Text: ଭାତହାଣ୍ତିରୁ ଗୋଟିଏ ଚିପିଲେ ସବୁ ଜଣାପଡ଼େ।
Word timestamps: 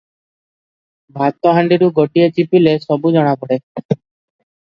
ଭାତହାଣ୍ତିରୁ 1.17 1.89
ଗୋଟିଏ 1.99 2.31
ଚିପିଲେ 2.39 2.73
ସବୁ 2.87 3.13
ଜଣାପଡ଼େ। 3.17 3.59